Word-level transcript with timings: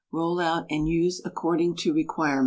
Roll 0.11 0.39
out 0.39 0.65
and 0.71 0.89
use 0.89 1.21
according 1.23 1.75
to 1.75 1.93
requirements. 1.93 2.39